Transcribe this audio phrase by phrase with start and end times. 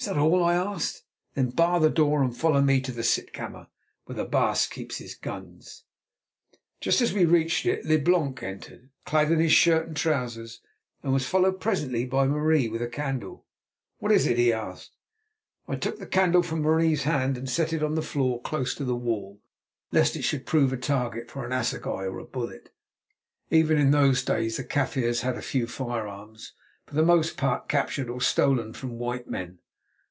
[0.00, 1.02] "Is that all?" I asked.
[1.34, 3.66] "Then bar the door and follow me to the sitkammer,
[4.04, 5.82] where the baas keeps his guns."
[6.80, 10.60] Just as we reached it, Leblanc entered, clad in his shirt and trousers,
[11.02, 13.44] and was followed presently by Marie with a candle.
[13.98, 14.92] "What is it?" he asked.
[15.66, 18.84] I took the candle from Marie's hand, and set it on the floor close to
[18.84, 19.40] the wall,
[19.90, 22.70] lest it should prove a target for an assegai or a bullet.
[23.50, 26.52] Even in those days the Kaffirs had a few firearms,
[26.86, 29.58] for the most part captured or stolen from white men.